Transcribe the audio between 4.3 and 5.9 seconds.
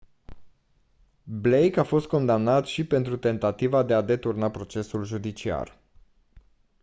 procesul judiciar